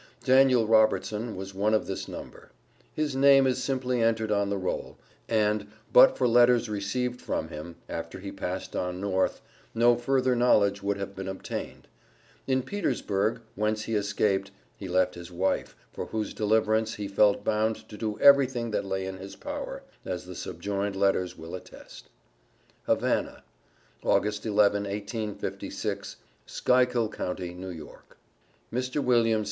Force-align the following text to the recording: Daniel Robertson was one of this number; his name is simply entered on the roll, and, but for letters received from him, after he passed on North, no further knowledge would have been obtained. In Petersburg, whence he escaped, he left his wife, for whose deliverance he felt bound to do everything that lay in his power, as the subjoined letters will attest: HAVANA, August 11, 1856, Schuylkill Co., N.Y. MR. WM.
Daniel 0.23 0.65
Robertson 0.65 1.35
was 1.35 1.53
one 1.53 1.75
of 1.75 1.85
this 1.85 2.07
number; 2.07 2.49
his 2.91 3.15
name 3.15 3.45
is 3.45 3.61
simply 3.63 4.01
entered 4.01 4.31
on 4.31 4.49
the 4.49 4.57
roll, 4.57 4.97
and, 5.29 5.67
but 5.93 6.17
for 6.17 6.27
letters 6.27 6.67
received 6.67 7.21
from 7.21 7.49
him, 7.49 7.75
after 7.87 8.19
he 8.19 8.31
passed 8.31 8.75
on 8.75 8.99
North, 8.99 9.41
no 9.75 9.95
further 9.95 10.35
knowledge 10.35 10.81
would 10.81 10.97
have 10.97 11.15
been 11.15 11.27
obtained. 11.27 11.87
In 12.47 12.63
Petersburg, 12.63 13.41
whence 13.53 13.83
he 13.83 13.93
escaped, 13.93 14.49
he 14.75 14.87
left 14.87 15.13
his 15.13 15.31
wife, 15.31 15.75
for 15.93 16.07
whose 16.07 16.33
deliverance 16.33 16.95
he 16.95 17.07
felt 17.07 17.43
bound 17.45 17.87
to 17.87 17.95
do 17.95 18.17
everything 18.17 18.71
that 18.71 18.83
lay 18.83 19.05
in 19.05 19.17
his 19.17 19.35
power, 19.35 19.83
as 20.03 20.25
the 20.25 20.33
subjoined 20.33 20.95
letters 20.95 21.37
will 21.37 21.53
attest: 21.53 22.09
HAVANA, 22.87 23.43
August 24.01 24.47
11, 24.47 24.85
1856, 24.85 26.15
Schuylkill 26.47 27.07
Co., 27.07 27.33
N.Y. 27.33 27.83
MR. 28.73 28.91
WM. 28.95 29.39